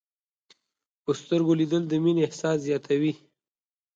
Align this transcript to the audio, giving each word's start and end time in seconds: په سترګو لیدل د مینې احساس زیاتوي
په 1.03 1.11
سترګو 1.21 1.51
لیدل 1.59 1.83
د 1.87 1.93
مینې 2.03 2.21
احساس 2.27 2.57
زیاتوي 2.67 3.13